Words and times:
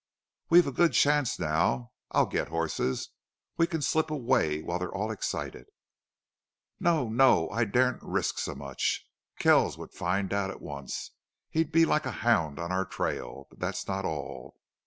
"We've 0.49 0.65
a 0.65 0.71
good 0.71 0.93
chance 0.93 1.37
now. 1.37 1.91
I'll 2.09 2.25
get 2.25 2.47
horses. 2.47 3.09
We 3.57 3.67
can 3.67 3.83
slip 3.83 4.09
away 4.09 4.63
while 4.63 4.79
they're 4.79 4.91
all 4.91 5.11
excited." 5.11 5.67
"No 6.79 7.07
no. 7.07 7.47
I 7.51 7.65
daren't 7.65 8.01
risk 8.01 8.39
so 8.39 8.55
much. 8.55 9.07
Kells 9.37 9.77
would 9.77 9.93
find 9.93 10.33
out 10.33 10.49
at 10.49 10.59
once. 10.59 11.11
He'd 11.51 11.71
be 11.71 11.85
like 11.85 12.07
a 12.07 12.11
hound 12.25 12.57
on 12.57 12.71
our 12.71 12.83
trail. 12.85 13.45
But 13.51 13.59
that's 13.59 13.87
not 13.87 14.03
all. 14.03 14.55